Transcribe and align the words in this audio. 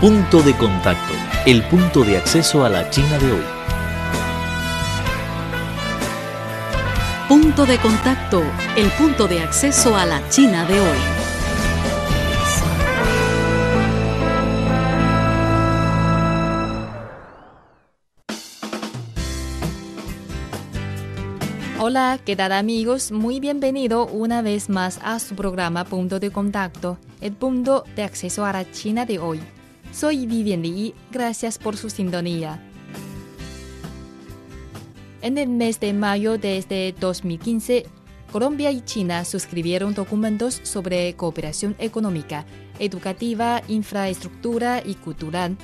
Punto 0.00 0.42
de 0.42 0.56
contacto, 0.56 1.12
el 1.44 1.60
punto 1.64 2.04
de 2.04 2.18
acceso 2.18 2.64
a 2.64 2.68
la 2.68 2.88
China 2.88 3.18
de 3.18 3.32
hoy. 3.32 3.42
Punto 7.28 7.66
de 7.66 7.78
contacto, 7.78 8.44
el 8.76 8.92
punto 8.92 9.26
de 9.26 9.40
acceso 9.40 9.96
a 9.96 10.06
la 10.06 10.22
China 10.28 10.64
de 10.66 10.78
hoy. 10.78 10.98
Hola, 21.80 22.20
¿qué 22.24 22.36
tal 22.36 22.52
amigos? 22.52 23.10
Muy 23.10 23.40
bienvenido 23.40 24.06
una 24.06 24.42
vez 24.42 24.68
más 24.68 25.00
a 25.02 25.18
su 25.18 25.34
programa 25.34 25.84
Punto 25.84 26.20
de 26.20 26.30
Contacto, 26.30 26.98
el 27.20 27.32
punto 27.32 27.82
de 27.96 28.04
acceso 28.04 28.44
a 28.44 28.52
la 28.52 28.70
China 28.70 29.04
de 29.04 29.18
hoy. 29.18 29.40
Soy 29.92 30.26
Vivian 30.26 30.62
Li, 30.62 30.94
gracias 31.10 31.58
por 31.58 31.76
su 31.76 31.90
sintonía. 31.90 32.62
En 35.22 35.38
el 35.38 35.48
mes 35.48 35.80
de 35.80 35.92
mayo 35.92 36.38
de 36.38 36.58
este 36.58 36.94
2015, 36.98 37.86
Colombia 38.30 38.70
y 38.70 38.82
China 38.82 39.24
suscribieron 39.24 39.94
documentos 39.94 40.60
sobre 40.62 41.14
cooperación 41.14 41.74
económica, 41.78 42.44
educativa, 42.78 43.62
infraestructura 43.68 44.82
y 44.84 44.94
cultural, 44.94 45.56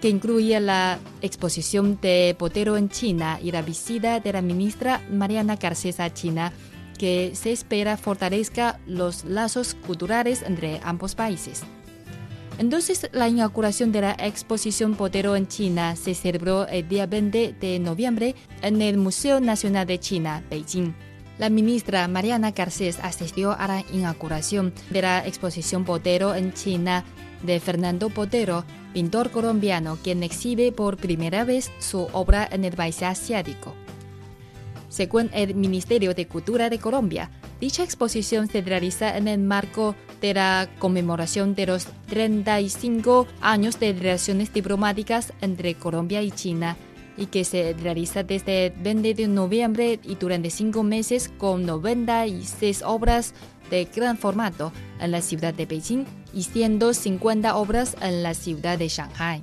que 0.00 0.10
incluye 0.10 0.60
la 0.60 0.98
exposición 1.22 1.98
de 2.00 2.36
Potero 2.38 2.76
en 2.76 2.90
China 2.90 3.40
y 3.42 3.50
la 3.50 3.62
visita 3.62 4.20
de 4.20 4.32
la 4.32 4.42
ministra 4.42 5.02
Mariana 5.10 5.56
Garcés 5.56 5.98
a 5.98 6.12
China, 6.12 6.52
que 6.98 7.32
se 7.34 7.50
espera 7.50 7.96
fortalezca 7.96 8.78
los 8.86 9.24
lazos 9.24 9.74
culturales 9.74 10.42
entre 10.42 10.80
ambos 10.84 11.14
países. 11.14 11.62
Entonces, 12.58 13.08
la 13.12 13.28
inauguración 13.28 13.90
de 13.90 14.00
la 14.00 14.12
exposición 14.12 14.94
Potero 14.94 15.34
en 15.34 15.48
China 15.48 15.96
se 15.96 16.14
celebró 16.14 16.68
el 16.68 16.88
día 16.88 17.06
20 17.06 17.54
de 17.60 17.78
noviembre 17.80 18.36
en 18.62 18.80
el 18.80 18.96
Museo 18.96 19.40
Nacional 19.40 19.86
de 19.86 19.98
China, 19.98 20.42
Beijing. 20.50 20.94
La 21.38 21.50
ministra 21.50 22.06
Mariana 22.06 22.52
Garcés 22.52 23.00
asistió 23.02 23.58
a 23.58 23.66
la 23.66 23.84
inauguración 23.92 24.72
de 24.90 25.02
la 25.02 25.26
exposición 25.26 25.84
Potero 25.84 26.36
en 26.36 26.52
China 26.52 27.04
de 27.42 27.58
Fernando 27.58 28.08
Potero, 28.08 28.64
pintor 28.92 29.32
colombiano 29.32 29.98
quien 30.00 30.22
exhibe 30.22 30.70
por 30.70 30.96
primera 30.96 31.44
vez 31.44 31.72
su 31.80 32.06
obra 32.12 32.48
en 32.50 32.64
el 32.64 32.74
país 32.74 33.02
asiático. 33.02 33.74
Según 34.88 35.28
el 35.34 35.56
Ministerio 35.56 36.14
de 36.14 36.28
Cultura 36.28 36.70
de 36.70 36.78
Colombia, 36.78 37.32
dicha 37.60 37.82
exposición 37.82 38.46
se 38.46 38.62
realiza 38.62 39.16
en 39.16 39.26
el 39.26 39.40
marco 39.40 39.96
de 40.20 40.34
la 40.34 40.68
conmemoración 40.78 41.54
de 41.54 41.66
los 41.66 41.86
35 42.08 43.26
años 43.40 43.78
de 43.80 43.92
relaciones 43.92 44.52
diplomáticas 44.52 45.32
entre 45.40 45.74
Colombia 45.74 46.22
y 46.22 46.30
China 46.30 46.76
y 47.16 47.26
que 47.26 47.44
se 47.44 47.74
realiza 47.74 48.22
desde 48.22 48.66
el 48.66 48.72
20 48.72 49.14
de 49.14 49.28
noviembre 49.28 50.00
y 50.02 50.16
durante 50.16 50.50
cinco 50.50 50.82
meses 50.82 51.30
con 51.38 51.64
96 51.64 52.82
obras 52.82 53.34
de 53.70 53.84
gran 53.84 54.18
formato 54.18 54.72
en 55.00 55.10
la 55.10 55.20
ciudad 55.20 55.54
de 55.54 55.66
Beijing 55.66 56.04
y 56.32 56.42
150 56.42 57.56
obras 57.56 57.96
en 58.00 58.22
la 58.22 58.34
ciudad 58.34 58.78
de 58.78 58.88
Shanghai. 58.88 59.42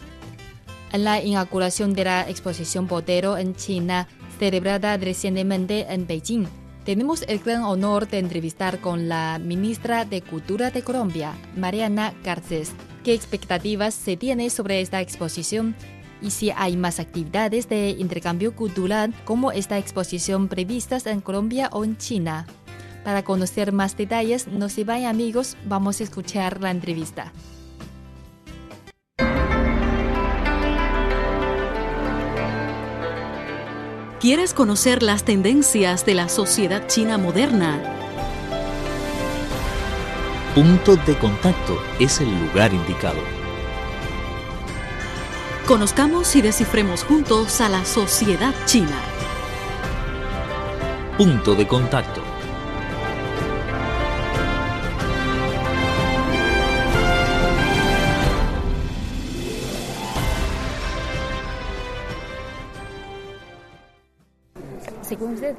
En 0.92 1.06
la 1.06 1.24
inauguración 1.24 1.94
de 1.94 2.04
la 2.04 2.30
exposición 2.30 2.88
Potero 2.88 3.38
en 3.38 3.56
China, 3.56 4.08
celebrada 4.40 4.98
recientemente 4.98 5.86
en 5.90 6.06
Beijing, 6.06 6.48
tenemos 6.86 7.24
el 7.28 7.40
gran 7.40 7.64
honor 7.64 8.08
de 8.08 8.20
entrevistar 8.20 8.80
con 8.80 9.08
la 9.08 9.40
ministra 9.40 10.06
de 10.06 10.22
Cultura 10.22 10.72
de 10.72 10.82
Colombia, 10.82 11.34
Mariana 11.56 12.14
Garcés. 12.24 12.72
¿Qué 13.04 13.14
expectativas 13.14 13.94
se 13.94 14.18
tiene 14.18 14.50
sobre 14.50 14.82
esta 14.82 15.02
exposición? 15.02 15.76
Y 16.22 16.32
si 16.32 16.52
hay 16.52 16.78
más 16.78 17.00
actividades 17.00 17.68
de 17.68 17.90
intercambio 17.90 18.56
cultural 18.56 19.14
como 19.26 19.52
esta 19.52 19.78
exposición 19.78 20.48
previstas 20.48 21.06
en 21.08 21.22
Colombia 21.22 21.70
o 21.72 21.84
en 21.84 21.98
China. 21.98 22.46
Para 23.04 23.24
conocer 23.24 23.72
más 23.72 23.98
detalles, 23.98 24.48
no 24.48 24.70
se 24.70 24.84
vayan 24.84 25.10
amigos, 25.10 25.58
vamos 25.66 26.00
a 26.00 26.04
escuchar 26.04 26.62
la 26.62 26.70
entrevista. 26.70 27.32
¿Quieres 34.22 34.54
conocer 34.54 35.02
las 35.02 35.24
tendencias 35.24 36.06
de 36.06 36.14
la 36.14 36.30
sociedad 36.30 36.86
china 36.86 37.18
moderna? 37.18 37.82
Punto 40.54 40.96
de 40.96 41.18
contacto 41.18 41.82
es 42.00 42.22
el 42.22 42.30
lugar 42.40 42.72
indicado. 42.72 43.18
Conozcamos 45.66 46.36
y 46.36 46.44
descifremos 46.44 47.04
juntos 47.04 47.62
a 47.62 47.70
la 47.70 47.84
sociedad 47.84 48.54
china. 48.66 49.02
Punto 51.18 51.56
de 51.56 51.66
contacto. 51.66 52.22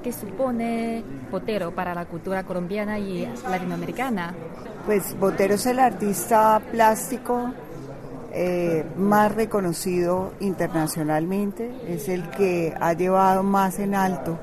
¿Qué 0.02 0.12
supone 0.12 1.04
Botero 1.30 1.74
para 1.74 1.94
la 1.94 2.06
cultura 2.06 2.44
colombiana 2.44 2.98
y 2.98 3.26
latinoamericana? 3.48 4.34
Pues 4.84 5.18
Botero 5.18 5.54
es 5.54 5.66
el 5.66 5.78
artista 5.78 6.60
plástico 6.70 7.52
eh, 8.32 8.84
más 8.96 9.34
reconocido 9.34 10.32
internacionalmente, 10.40 11.70
es 11.86 12.08
el 12.08 12.28
que 12.30 12.74
ha 12.80 12.92
llevado 12.94 13.42
más 13.42 13.78
en 13.78 13.94
alto 13.94 14.38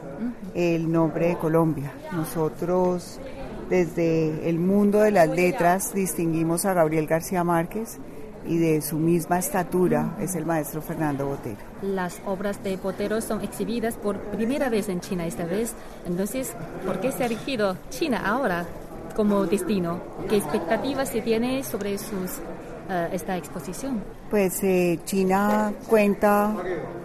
el 0.53 0.91
nombre 0.91 1.29
de 1.29 1.37
Colombia. 1.37 1.91
Nosotros 2.13 3.19
desde 3.69 4.49
el 4.49 4.59
mundo 4.59 5.01
de 5.01 5.11
las 5.11 5.29
letras 5.29 5.93
distinguimos 5.93 6.65
a 6.65 6.73
Gabriel 6.73 7.05
García 7.05 7.43
Márquez 7.43 7.99
y 8.45 8.57
de 8.57 8.81
su 8.81 8.97
misma 8.97 9.39
estatura 9.39 10.15
es 10.19 10.35
el 10.35 10.45
maestro 10.45 10.81
Fernando 10.81 11.27
Botero. 11.27 11.57
Las 11.81 12.21
obras 12.25 12.63
de 12.63 12.77
Botero 12.77 13.21
son 13.21 13.41
exhibidas 13.41 13.95
por 13.95 14.17
primera 14.17 14.69
vez 14.69 14.89
en 14.89 15.01
China 15.01 15.25
esta 15.25 15.45
vez. 15.45 15.73
Entonces, 16.05 16.53
¿por 16.85 16.99
qué 16.99 17.11
se 17.11 17.23
ha 17.23 17.25
elegido 17.25 17.77
China 17.89 18.21
ahora 18.25 18.65
como 19.15 19.45
destino? 19.45 19.99
¿Qué 20.29 20.37
expectativas 20.37 21.09
se 21.09 21.21
tiene 21.21 21.63
sobre 21.63 21.97
sus, 21.97 22.39
eh, 22.89 23.09
esta 23.11 23.37
exposición? 23.37 24.01
Pues 24.29 24.63
eh, 24.63 24.99
China 25.05 25.73
cuenta 25.87 26.55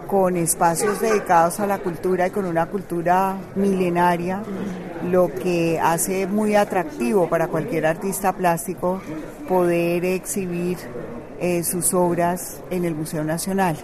con 0.07 0.37
espacios 0.37 1.01
dedicados 1.01 1.59
a 1.59 1.67
la 1.67 1.79
cultura 1.79 2.27
y 2.27 2.29
con 2.29 2.45
una 2.45 2.67
cultura 2.67 3.37
milenaria, 3.55 4.43
lo 5.09 5.33
que 5.33 5.79
hace 5.79 6.27
muy 6.27 6.55
atractivo 6.55 7.27
para 7.27 7.47
cualquier 7.47 7.87
artista 7.87 8.33
plástico 8.33 9.01
poder 9.47 10.05
exhibir 10.05 10.77
eh, 11.39 11.63
sus 11.63 11.93
obras 11.93 12.61
en 12.69 12.85
el 12.85 12.95
Museo 12.95 13.23
Nacional, 13.23 13.75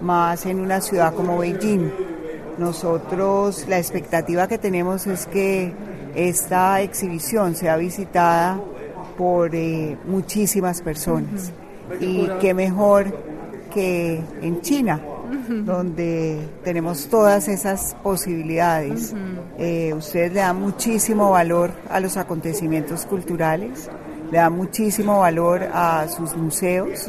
más 0.00 0.46
en 0.46 0.60
una 0.60 0.80
ciudad 0.80 1.14
como 1.14 1.38
Beijing. 1.38 1.90
Nosotros 2.58 3.64
la 3.68 3.78
expectativa 3.78 4.48
que 4.48 4.58
tenemos 4.58 5.06
es 5.06 5.26
que 5.26 5.72
esta 6.14 6.80
exhibición 6.82 7.54
sea 7.54 7.76
visitada 7.76 8.60
por 9.16 9.54
eh, 9.54 9.96
muchísimas 10.06 10.82
personas. 10.82 11.52
Y 12.00 12.28
qué 12.40 12.52
mejor 12.52 13.16
que 13.72 14.20
en 14.42 14.60
China, 14.60 15.00
donde 15.48 16.38
tenemos 16.64 17.08
todas 17.08 17.48
esas 17.48 17.96
posibilidades. 18.02 19.14
Eh, 19.58 19.94
ustedes 19.94 20.32
le 20.32 20.40
dan 20.40 20.60
muchísimo 20.60 21.30
valor 21.30 21.70
a 21.90 22.00
los 22.00 22.16
acontecimientos 22.16 23.06
culturales 23.06 23.88
le 24.30 24.38
da 24.38 24.50
muchísimo 24.50 25.20
valor 25.20 25.68
a 25.72 26.06
sus 26.08 26.36
museos 26.36 27.08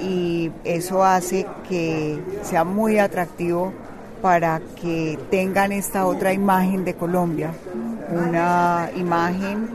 y 0.00 0.50
eso 0.64 1.04
hace 1.04 1.46
que 1.68 2.18
sea 2.42 2.64
muy 2.64 2.98
atractivo 2.98 3.72
para 4.22 4.60
que 4.80 5.18
tengan 5.30 5.72
esta 5.72 6.06
otra 6.06 6.32
imagen 6.32 6.84
de 6.84 6.94
Colombia, 6.94 7.50
una 8.10 8.88
imagen 8.96 9.68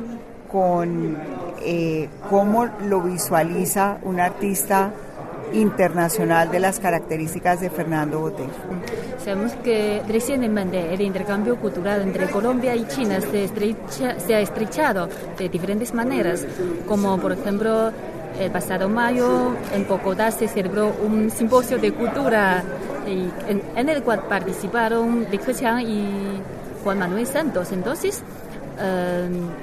con 0.52 1.18
eh, 1.62 2.10
cómo 2.30 2.66
lo 2.88 3.02
visualiza 3.02 3.98
un 4.04 4.20
artista 4.20 4.92
internacional 5.54 6.52
de 6.52 6.60
las 6.60 6.80
características 6.80 7.62
de 7.62 7.70
Fernando 7.70 8.20
Botero. 8.20 8.50
Sabemos 9.24 9.54
que 9.64 10.02
recientemente 10.08 10.94
el 10.94 11.02
intercambio 11.02 11.58
cultural 11.58 12.02
entre 12.02 12.28
Colombia 12.28 12.76
y 12.76 12.88
China 12.88 13.20
se, 13.22 13.46
estrecha, 13.46 14.20
se 14.20 14.36
ha 14.36 14.40
estrechado 14.40 15.10
de 15.38 15.50
diferentes 15.50 15.94
maneras, 15.94 16.46
como 16.88 17.18
por 17.20 17.34
ejemplo 17.34 17.92
el 18.40 18.52
pasado 18.52 18.88
mayo 18.88 19.54
en 19.74 19.88
Bogotá 19.88 20.32
se 20.32 20.48
celebró 20.48 20.94
un 21.06 21.30
simposio 21.30 21.78
de 21.78 21.92
cultura 21.92 22.64
en, 23.06 23.90
el 23.90 24.04
cual 24.04 24.24
participaron 24.30 25.28
Li 25.30 25.38
Keqiang 25.38 25.82
y 25.82 26.42
Juan 26.84 27.00
Manuel 27.00 27.26
Santos. 27.26 27.72
Entonces, 27.72 28.24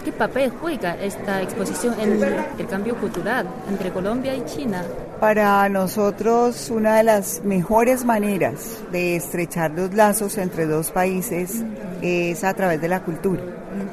¿qué 0.04 0.12
papel 0.12 0.52
juega 0.60 0.96
esta 0.96 1.42
exposición 1.42 1.94
en 1.98 2.22
el 2.58 2.66
cambio 2.66 2.96
cultural 2.96 3.46
entre 3.68 3.90
Colombia 3.90 4.34
y 4.34 4.44
China? 4.44 4.84
Para 5.20 5.68
nosotros 5.68 6.70
una 6.70 6.96
de 6.96 7.02
las 7.04 7.42
mejores 7.44 8.04
maneras 8.04 8.78
de 8.92 9.16
estrechar 9.16 9.70
los 9.70 9.94
lazos 9.94 10.36
entre 10.36 10.66
dos 10.66 10.90
países 10.90 11.64
es 12.02 12.44
a 12.44 12.52
través 12.54 12.80
de 12.80 12.88
la 12.88 13.02
cultura. 13.02 13.42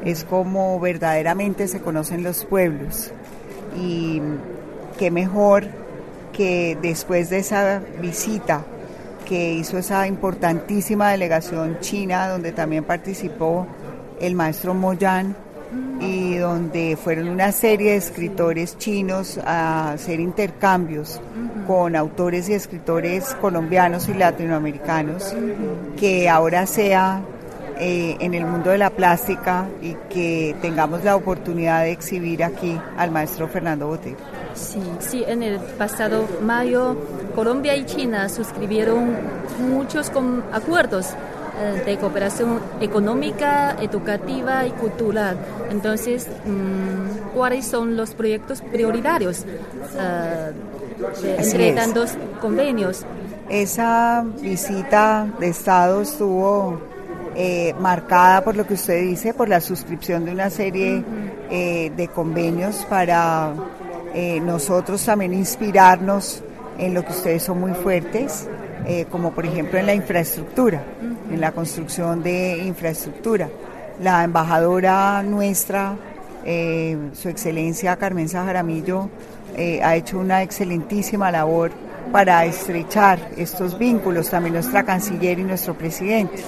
Es 0.03 0.23
como 0.23 0.79
verdaderamente 0.79 1.67
se 1.67 1.79
conocen 1.79 2.23
los 2.23 2.45
pueblos. 2.45 3.11
Y 3.77 4.21
qué 4.97 5.11
mejor 5.11 5.67
que 6.33 6.77
después 6.81 7.29
de 7.29 7.39
esa 7.39 7.81
visita 8.01 8.63
que 9.25 9.53
hizo 9.53 9.77
esa 9.77 10.05
importantísima 10.07 11.11
delegación 11.11 11.79
china, 11.79 12.27
donde 12.27 12.51
también 12.51 12.83
participó 12.83 13.65
el 14.25 14.35
maestro 14.35 14.73
Moyan, 14.73 15.35
y 15.99 16.35
donde 16.35 16.97
fueron 17.01 17.29
una 17.29 17.51
serie 17.51 17.91
de 17.91 17.97
escritores 17.97 18.77
chinos 18.77 19.39
a 19.45 19.93
hacer 19.93 20.19
intercambios 20.19 21.21
con 21.65 21.95
autores 21.95 22.49
y 22.49 22.53
escritores 22.53 23.35
colombianos 23.35 24.09
y 24.09 24.13
latinoamericanos, 24.13 25.33
que 25.97 26.29
ahora 26.29 26.65
sea 26.65 27.21
eh, 27.79 28.17
en 28.19 28.33
el 28.33 28.45
mundo 28.45 28.69
de 28.69 28.77
la 28.77 28.91
plástica 28.91 29.67
y 29.81 29.95
que 30.09 30.55
tengamos 30.61 31.03
la 31.03 31.15
oportunidad 31.15 31.83
de 31.83 31.91
exhibir 31.91 32.43
aquí 32.43 32.79
al 32.97 33.11
maestro 33.11 33.47
Fernando 33.47 33.87
Botero. 33.87 34.17
Sí, 34.53 34.79
sí, 34.99 35.23
en 35.25 35.41
el 35.41 35.59
pasado 35.59 36.27
mayo 36.43 36.95
Colombia 37.33 37.75
y 37.75 37.85
China 37.85 38.29
suscribieron 38.29 39.15
muchos 39.59 40.11
acuerdos 40.51 41.07
de 41.85 41.97
cooperación 41.97 42.59
económica, 42.81 43.75
educativa 43.79 44.65
y 44.65 44.71
cultural. 44.71 45.37
Entonces, 45.69 46.27
mm, 46.45 47.35
¿cuáles 47.35 47.65
son 47.65 47.95
los 47.95 48.13
proyectos 48.15 48.61
prioritarios 48.61 49.45
eh, 49.97 50.51
entre 51.37 51.73
tantos 51.73 52.11
convenios? 52.41 53.05
Esa 53.49 54.25
visita 54.41 55.27
de 55.39 55.49
Estado 55.49 56.01
estuvo 56.01 56.81
eh, 57.35 57.75
marcada 57.79 58.43
por 58.43 58.55
lo 58.55 58.65
que 58.65 58.73
usted 58.73 59.01
dice, 59.01 59.33
por 59.33 59.47
la 59.47 59.61
suscripción 59.61 60.25
de 60.25 60.31
una 60.31 60.49
serie 60.49 61.03
de 61.49 62.09
convenios 62.15 62.83
para 62.89 63.53
nosotros 64.41 65.05
también 65.05 65.35
inspirarnos 65.35 66.41
en 66.79 66.93
lo 66.93 67.05
que 67.05 67.11
ustedes 67.11 67.43
son 67.43 67.59
muy 67.59 67.73
fuertes, 67.73 68.47
como 69.09 69.31
por 69.31 69.45
ejemplo 69.45 69.79
en 69.79 69.85
la 69.85 69.93
infraestructura 69.93 70.83
en 71.33 71.41
la 71.41 71.51
construcción 71.51 72.21
de 72.23 72.57
infraestructura. 72.59 73.49
La 74.01 74.23
embajadora 74.23 75.23
nuestra, 75.23 75.95
eh, 76.45 76.97
su 77.13 77.29
excelencia 77.29 77.95
Carmen 77.95 78.27
Jaramillo, 78.27 79.09
eh, 79.55 79.81
ha 79.83 79.95
hecho 79.95 80.19
una 80.19 80.41
excelentísima 80.41 81.31
labor 81.31 81.71
para 82.11 82.45
estrechar 82.45 83.19
estos 83.37 83.77
vínculos, 83.77 84.29
también 84.29 84.53
nuestra 84.53 84.83
canciller 84.83 85.39
y 85.39 85.43
nuestro 85.43 85.73
presidente. 85.75 86.43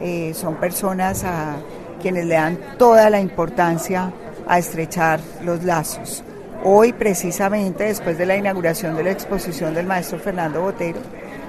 Eh, 0.00 0.32
son 0.34 0.56
personas 0.56 1.24
a 1.24 1.56
quienes 2.00 2.26
le 2.26 2.34
dan 2.34 2.58
toda 2.78 3.10
la 3.10 3.20
importancia 3.20 4.12
a 4.46 4.58
estrechar 4.58 5.20
los 5.44 5.62
lazos. 5.64 6.24
Hoy, 6.62 6.92
precisamente, 6.92 7.84
después 7.84 8.18
de 8.18 8.26
la 8.26 8.36
inauguración 8.36 8.96
de 8.96 9.04
la 9.04 9.10
exposición 9.12 9.74
del 9.74 9.86
maestro 9.86 10.18
Fernando 10.18 10.60
Botero, 10.60 11.00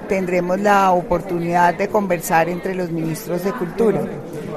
tendremos 0.08 0.60
la 0.60 0.92
oportunidad 0.92 1.74
de 1.74 1.88
conversar 1.88 2.48
entre 2.48 2.74
los 2.74 2.90
ministros 2.90 3.44
de 3.44 3.52
Cultura 3.52 4.00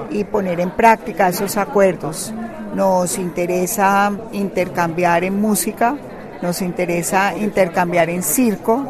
y 0.09 0.23
poner 0.23 0.59
en 0.59 0.71
práctica 0.71 1.29
esos 1.29 1.57
acuerdos. 1.57 2.33
Nos 2.73 3.17
interesa 3.17 4.11
intercambiar 4.31 5.23
en 5.23 5.39
música, 5.39 5.95
nos 6.41 6.61
interesa 6.61 7.35
intercambiar 7.37 8.09
en 8.09 8.21
circo, 8.21 8.85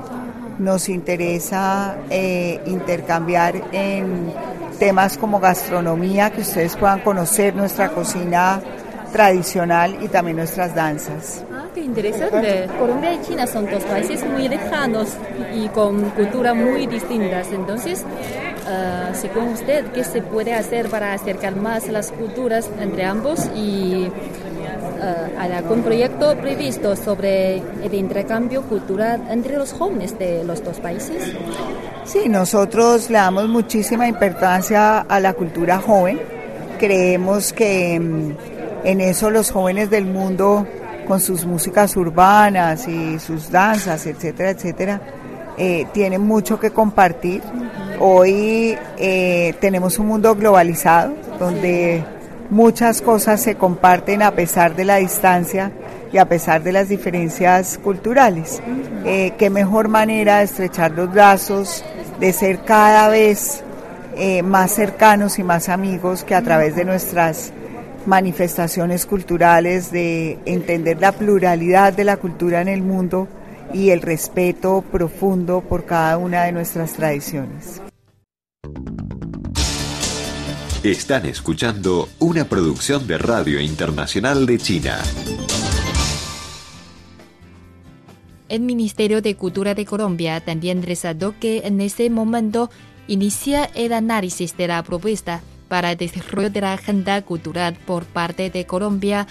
nos 0.59 0.89
interesa 0.89 1.97
eh, 2.09 2.61
intercambiar 2.65 3.55
en 3.71 4.33
temas 4.79 5.17
como 5.17 5.39
gastronomía, 5.39 6.31
que 6.31 6.41
ustedes 6.41 6.75
puedan 6.75 7.01
conocer 7.01 7.55
nuestra 7.55 7.89
cocina 7.89 8.61
tradicional 9.11 9.97
y 10.01 10.07
también 10.07 10.37
nuestras 10.37 10.75
danzas. 10.75 11.43
Interesante. 11.75 12.67
Colombia 12.79 13.13
y 13.13 13.21
China 13.21 13.47
son 13.47 13.65
dos 13.69 13.83
países 13.83 14.25
muy 14.25 14.47
lejanos 14.47 15.09
y 15.53 15.67
con 15.69 16.09
culturas 16.11 16.55
muy 16.55 16.87
distintas. 16.87 17.51
Entonces, 17.51 18.03
uh, 18.03 19.13
según 19.13 19.49
usted, 19.49 19.85
¿qué 19.93 20.03
se 20.03 20.21
puede 20.21 20.53
hacer 20.53 20.89
para 20.89 21.13
acercar 21.13 21.55
más 21.55 21.87
las 21.89 22.11
culturas 22.11 22.69
entre 22.79 23.05
ambos 23.05 23.39
y 23.55 24.07
uh, 24.07 25.81
proyecto 25.83 26.35
previsto 26.37 26.95
sobre 26.95 27.57
el 27.57 27.93
intercambio 27.93 28.61
cultural 28.63 29.21
entre 29.29 29.57
los 29.57 29.73
jóvenes 29.73 30.17
de 30.17 30.43
los 30.43 30.63
dos 30.63 30.79
países? 30.79 31.33
Sí, 32.05 32.29
nosotros 32.29 33.09
le 33.09 33.17
damos 33.17 33.47
muchísima 33.47 34.07
importancia 34.07 35.01
a 35.01 35.19
la 35.19 35.33
cultura 35.33 35.79
joven. 35.79 36.19
Creemos 36.79 37.53
que 37.53 37.99
mm, 37.99 38.31
en 38.83 39.01
eso 39.01 39.29
los 39.29 39.51
jóvenes 39.51 39.89
del 39.89 40.05
mundo, 40.05 40.67
con 41.05 41.19
sus 41.19 41.45
músicas 41.45 41.95
urbanas 41.95 42.87
y 42.87 43.19
sus 43.19 43.49
danzas, 43.49 44.05
etcétera, 44.05 44.49
etcétera, 44.49 45.01
eh, 45.57 45.85
tienen 45.93 46.21
mucho 46.21 46.59
que 46.59 46.71
compartir. 46.71 47.41
Hoy 47.99 48.77
eh, 48.97 49.53
tenemos 49.61 49.97
un 49.99 50.07
mundo 50.07 50.35
globalizado 50.35 51.13
donde 51.39 52.03
muchas 52.49 53.01
cosas 53.01 53.41
se 53.41 53.55
comparten 53.55 54.21
a 54.21 54.31
pesar 54.31 54.75
de 54.75 54.83
la 54.83 54.97
distancia 54.97 55.71
y 56.11 56.17
a 56.17 56.27
pesar 56.27 56.61
de 56.63 56.73
las 56.73 56.89
diferencias 56.89 57.77
culturales. 57.77 58.61
Eh, 59.05 59.33
qué 59.37 59.49
mejor 59.49 59.87
manera 59.87 60.39
de 60.39 60.45
estrechar 60.45 60.91
los 60.91 61.11
brazos, 61.11 61.85
de 62.19 62.33
ser 62.33 62.59
cada 62.59 63.07
vez 63.09 63.61
más 64.45 64.71
cercanos 64.71 65.39
y 65.39 65.43
más 65.43 65.67
amigos 65.67 66.23
que 66.23 66.35
a 66.35 66.41
través 66.41 66.73
de 66.77 66.85
nuestras 66.85 67.51
manifestaciones 68.07 69.05
culturales, 69.05 69.91
de 69.91 70.39
entender 70.45 70.99
la 70.99 71.11
pluralidad 71.11 71.93
de 71.93 72.03
la 72.03 72.17
cultura 72.17 72.61
en 72.61 72.67
el 72.67 72.81
mundo 72.81 73.27
y 73.73 73.89
el 73.89 74.01
respeto 74.01 74.83
profundo 74.91 75.61
por 75.61 75.85
cada 75.85 76.17
una 76.17 76.43
de 76.43 76.51
nuestras 76.51 76.93
tradiciones. 76.93 77.81
Están 80.83 81.25
escuchando 81.25 82.07
una 82.19 82.45
producción 82.45 83.07
de 83.07 83.17
Radio 83.17 83.59
Internacional 83.59 84.45
de 84.45 84.57
China. 84.59 84.99
El 88.49 88.61
Ministerio 88.61 89.23
de 89.23 89.35
Cultura 89.35 89.73
de 89.73 89.85
Colombia 89.85 90.39
también 90.45 90.83
resaltó 90.83 91.33
que 91.39 91.65
en 91.65 91.81
este 91.81 92.07
momento 92.11 92.69
inicia 93.07 93.65
el 93.73 93.93
análisis 93.93 94.55
de 94.55 94.67
la 94.67 94.83
propuesta 94.83 95.41
para 95.67 95.91
el 95.91 95.97
desarrollo 95.97 96.49
de 96.49 96.61
la 96.61 96.73
agenda 96.73 97.21
cultural 97.21 97.75
por 97.85 98.05
parte 98.05 98.49
de 98.49 98.65
Colombia 98.65 99.27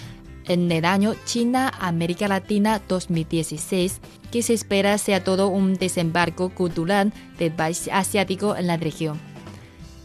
en 0.46 0.70
el 0.70 0.84
año 0.84 1.14
China-América 1.24 2.28
Latina 2.28 2.80
2016, 2.88 4.00
que 4.30 4.42
se 4.42 4.54
espera 4.54 4.98
sea 4.98 5.24
todo 5.24 5.48
un 5.48 5.74
desembarco 5.74 6.50
cultural 6.50 7.12
del 7.38 7.52
país 7.52 7.88
asiático 7.92 8.56
en 8.56 8.66
la 8.66 8.76
región. 8.76 9.18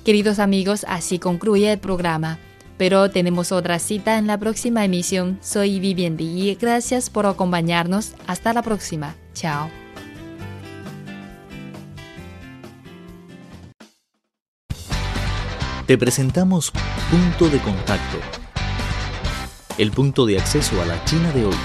Queridos 0.05 0.39
amigos, 0.39 0.85
así 0.87 1.19
concluye 1.19 1.71
el 1.71 1.79
programa. 1.79 2.39
Pero 2.77 3.11
tenemos 3.11 3.51
otra 3.51 3.77
cita 3.77 4.17
en 4.17 4.25
la 4.25 4.37
próxima 4.37 4.85
emisión. 4.85 5.37
Soy 5.41 5.81
Vivian 5.81 6.15
y 6.17 6.55
gracias 6.55 7.09
por 7.09 7.25
acompañarnos. 7.25 8.13
Hasta 8.25 8.53
la 8.53 8.61
próxima. 8.61 9.15
Chao. 9.33 9.78
Te 15.89 15.97
presentamos 15.97 16.71
Punto 17.09 17.49
de 17.49 17.57
Contacto, 17.57 18.19
el 19.79 19.89
punto 19.89 20.27
de 20.27 20.37
acceso 20.37 20.79
a 20.83 20.85
la 20.85 21.03
China 21.05 21.31
de 21.31 21.47
hoy. 21.47 21.55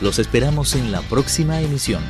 Los 0.00 0.18
esperamos 0.18 0.74
en 0.74 0.90
la 0.90 1.02
próxima 1.02 1.60
emisión. 1.60 2.02